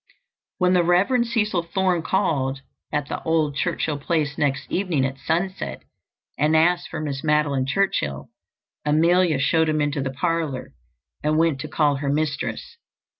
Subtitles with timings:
[0.57, 1.25] When the Rev.
[1.27, 2.61] Cecil Thorne called
[2.91, 5.83] at the old Churchill place next evening at sunset
[6.39, 8.31] and asked for Miss Madeline Churchill,
[8.83, 10.73] Amelia showed him into the parlour
[11.23, 12.77] and went to call her mistress.